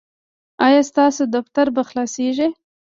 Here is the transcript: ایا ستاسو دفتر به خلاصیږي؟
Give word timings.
ایا 0.65 0.81
ستاسو 0.91 1.23
دفتر 1.35 1.67
به 1.75 1.81
خلاصیږي؟ 1.89 2.47